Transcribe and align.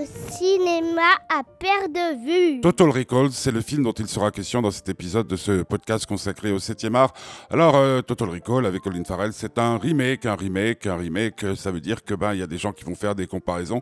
le 0.00 0.06
cinéma 0.30 1.02
à 1.28 1.42
perte 1.44 1.92
de 1.92 2.24
vue. 2.24 2.60
Total 2.60 2.90
Recall, 2.90 3.30
c'est 3.30 3.50
le 3.50 3.60
film 3.60 3.82
dont 3.82 3.92
il 3.92 4.08
sera 4.08 4.30
question 4.30 4.62
dans 4.62 4.70
cet 4.70 4.88
épisode 4.88 5.26
de 5.26 5.36
ce 5.36 5.62
podcast 5.62 6.06
consacré 6.06 6.52
au 6.52 6.58
7e 6.58 6.94
art. 6.94 7.12
Alors, 7.50 7.76
euh, 7.76 8.02
Total 8.02 8.28
Recall 8.28 8.66
avec 8.66 8.82
Colin 8.82 9.04
Farrell, 9.04 9.32
c'est 9.32 9.58
un 9.58 9.78
remake, 9.78 10.26
un 10.26 10.34
remake, 10.34 10.86
un 10.86 10.96
remake. 10.96 11.44
Ça 11.56 11.70
veut 11.70 11.80
dire 11.80 12.02
que 12.04 12.14
ben 12.14 12.34
y 12.34 12.42
a 12.42 12.46
des 12.46 12.58
gens 12.58 12.72
qui 12.72 12.84
vont 12.84 12.94
faire 12.94 13.14
des 13.14 13.26
comparaisons. 13.26 13.80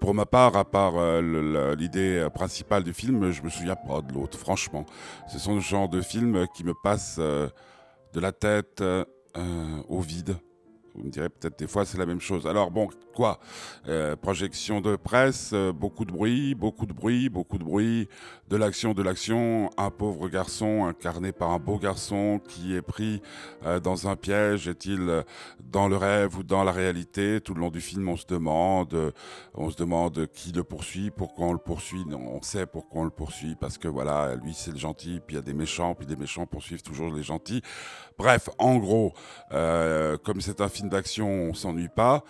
Pour 0.00 0.14
ma 0.14 0.26
part, 0.26 0.56
à 0.56 0.64
part 0.64 0.94
euh, 0.96 1.74
l'idée 1.76 2.26
principale 2.34 2.82
du 2.82 2.92
film, 2.92 3.30
je 3.30 3.42
me 3.42 3.48
souviens 3.48 3.76
pas 3.76 4.00
de 4.00 4.12
l'autre. 4.12 4.38
Franchement, 4.38 4.84
ce 5.32 5.38
sont 5.38 5.54
le 5.54 5.60
genre 5.60 5.88
de 5.88 6.00
films 6.00 6.46
qui 6.56 6.64
me 6.64 6.74
passent 6.82 7.16
euh, 7.18 7.48
de 8.12 8.20
la 8.20 8.32
tête 8.32 8.82
au 9.88 10.00
vide. 10.00 10.36
Vous 10.94 11.04
me 11.04 11.10
direz 11.10 11.30
peut-être 11.30 11.58
des 11.58 11.66
fois 11.66 11.86
c'est 11.86 11.98
la 11.98 12.06
même 12.06 12.20
chose. 12.20 12.46
Alors 12.46 12.70
bon, 12.70 12.88
quoi 13.12 13.38
euh, 13.88 14.16
Projection 14.16 14.80
de 14.80 14.96
presse, 14.96 15.50
euh, 15.52 15.72
beaucoup 15.72 16.04
de 16.04 16.12
bruit, 16.12 16.54
beaucoup 16.54 16.86
de 16.86 16.92
bruit, 16.92 17.28
beaucoup 17.28 17.58
de 17.58 17.64
bruit, 17.64 18.08
de 18.48 18.56
l'action, 18.56 18.92
de 18.92 19.02
l'action. 19.02 19.70
Un 19.78 19.90
pauvre 19.90 20.28
garçon 20.28 20.84
incarné 20.84 21.32
par 21.32 21.50
un 21.50 21.58
beau 21.58 21.78
garçon 21.78 22.40
qui 22.46 22.74
est 22.74 22.82
pris 22.82 23.22
euh, 23.64 23.80
dans 23.80 24.08
un 24.08 24.16
piège. 24.16 24.68
Est-il 24.68 25.24
dans 25.60 25.88
le 25.88 25.96
rêve 25.96 26.38
ou 26.38 26.42
dans 26.42 26.64
la 26.64 26.72
réalité? 26.72 27.40
Tout 27.40 27.54
le 27.54 27.60
long 27.60 27.70
du 27.70 27.80
film, 27.80 28.08
on 28.08 28.16
se 28.16 28.26
demande, 28.26 29.12
on 29.54 29.70
se 29.70 29.76
demande 29.76 30.26
qui 30.34 30.52
le 30.52 30.64
poursuit, 30.64 31.10
pourquoi 31.10 31.46
on 31.46 31.52
le 31.52 31.58
poursuit. 31.58 32.04
On 32.12 32.42
sait 32.42 32.66
pourquoi 32.66 33.02
on 33.02 33.04
le 33.04 33.10
poursuit 33.10 33.56
parce 33.58 33.78
que 33.78 33.88
voilà, 33.88 34.34
lui 34.36 34.54
c'est 34.54 34.72
le 34.72 34.78
gentil, 34.78 35.20
puis 35.26 35.36
il 35.36 35.38
y 35.38 35.38
a 35.38 35.42
des 35.42 35.54
méchants, 35.54 35.94
puis 35.94 36.06
des 36.06 36.16
méchants 36.16 36.46
poursuivent 36.46 36.82
toujours 36.82 37.12
les 37.12 37.22
gentils. 37.22 37.62
Bref, 38.18 38.48
en 38.58 38.76
gros, 38.76 39.14
comme 39.50 40.40
c'est 40.40 40.60
un 40.60 40.68
film 40.68 40.81
d'action, 40.88 41.28
on 41.28 41.54
s'ennuie 41.54 41.88
pas. 41.88 42.24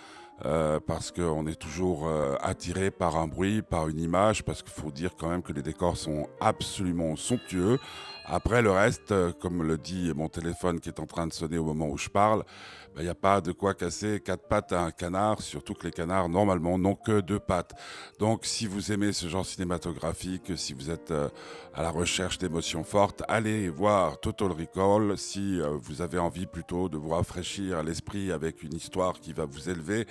Euh, 0.45 0.81
parce 0.85 1.13
qu'on 1.13 1.47
est 1.47 1.55
toujours 1.55 2.09
euh, 2.09 2.35
attiré 2.41 2.91
par 2.91 3.17
un 3.17 3.29
bruit, 3.29 3.63
par 3.63 3.89
une 3.89 4.01
image, 4.01 4.43
parce 4.43 4.62
qu'il 4.62 4.73
faut 4.73 4.91
dire 4.91 5.12
quand 5.17 5.29
même 5.29 5.43
que 5.43 5.53
les 5.53 5.62
décors 5.62 5.97
sont 5.97 6.29
absolument 6.41 7.15
somptueux. 7.15 7.79
Après, 8.25 8.62
le 8.62 8.71
reste, 8.71 9.12
euh, 9.12 9.33
comme 9.33 9.62
le 9.62 9.79
dit 9.79 10.12
mon 10.15 10.29
téléphone 10.29 10.81
qui 10.81 10.89
est 10.89 11.01
en 11.01 11.07
train 11.07 11.27
de 11.27 11.33
sonner 11.33 11.59
au 11.59 11.65
moment 11.65 11.89
où 11.89 11.99
je 11.99 12.09
parle, 12.09 12.45
il 12.93 12.97
ben, 12.97 13.03
n'y 13.05 13.09
a 13.09 13.15
pas 13.15 13.41
de 13.41 13.53
quoi 13.53 13.75
casser 13.75 14.21
quatre 14.21 14.47
pattes 14.47 14.73
à 14.73 14.83
un 14.83 14.91
canard, 14.91 15.41
surtout 15.41 15.75
que 15.75 15.87
les 15.87 15.93
canards, 15.93 16.29
normalement, 16.29 16.79
n'ont 16.79 16.95
que 16.95 17.21
deux 17.21 17.39
pattes. 17.39 17.73
Donc, 18.19 18.45
si 18.45 18.67
vous 18.67 18.93
aimez 18.93 19.12
ce 19.12 19.29
genre 19.29 19.47
cinématographique, 19.47 20.53
si 20.56 20.73
vous 20.73 20.91
êtes 20.91 21.11
euh, 21.11 21.29
à 21.75 21.83
la 21.83 21.91
recherche 21.91 22.39
d'émotions 22.39 22.84
fortes, 22.84 23.23
allez 23.29 23.69
voir 23.71 24.21
Total 24.21 24.53
Recall. 24.53 25.17
Si 25.19 25.61
vous 25.81 26.03
avez 26.03 26.19
envie 26.19 26.47
plutôt 26.47 26.89
de 26.89 26.99
vous 26.99 27.11
rafraîchir 27.11 27.83
l'esprit 27.83 28.31
avec 28.31 28.62
une 28.62 28.75
histoire 28.75 29.21
qui 29.21 29.33
va 29.33 29.47
vous 29.47 29.71
élever, 29.71 30.06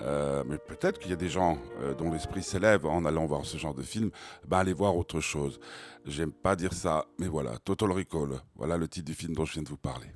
mais 0.00 0.58
peut-être 0.58 0.98
qu'il 0.98 1.10
y 1.10 1.14
a 1.14 1.16
des 1.16 1.28
gens 1.28 1.58
dont 1.98 2.10
l'esprit 2.10 2.42
s'élève 2.42 2.86
en 2.86 3.04
allant 3.04 3.26
voir 3.26 3.44
ce 3.44 3.58
genre 3.58 3.74
de 3.74 3.82
film, 3.82 4.10
ben 4.46 4.58
allez 4.58 4.72
voir 4.72 4.96
autre 4.96 5.20
chose. 5.20 5.60
J'aime 6.06 6.32
pas 6.32 6.56
dire 6.56 6.72
ça, 6.72 7.06
mais 7.18 7.28
voilà, 7.28 7.58
Total 7.58 7.92
Recall, 7.92 8.40
voilà 8.54 8.76
le 8.76 8.88
titre 8.88 9.06
du 9.06 9.14
film 9.14 9.34
dont 9.34 9.44
je 9.44 9.52
viens 9.52 9.62
de 9.62 9.68
vous 9.68 9.76
parler. 9.76 10.08